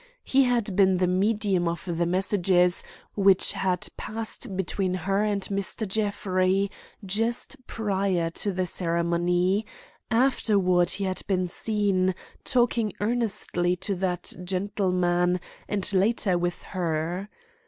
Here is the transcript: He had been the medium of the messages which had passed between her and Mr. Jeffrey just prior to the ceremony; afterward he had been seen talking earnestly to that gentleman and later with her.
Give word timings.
He 0.23 0.45
had 0.45 0.75
been 0.75 0.97
the 0.97 1.05
medium 1.05 1.67
of 1.67 1.83
the 1.85 2.07
messages 2.07 2.83
which 3.13 3.51
had 3.53 3.87
passed 3.97 4.57
between 4.57 4.95
her 4.95 5.21
and 5.23 5.43
Mr. 5.43 5.87
Jeffrey 5.87 6.71
just 7.05 7.55
prior 7.67 8.31
to 8.31 8.51
the 8.51 8.65
ceremony; 8.65 9.63
afterward 10.09 10.89
he 10.89 11.03
had 11.03 11.21
been 11.27 11.47
seen 11.47 12.15
talking 12.43 12.93
earnestly 12.99 13.75
to 13.75 13.93
that 13.93 14.33
gentleman 14.43 15.39
and 15.67 15.93
later 15.93 16.35
with 16.35 16.63
her. 16.63 17.29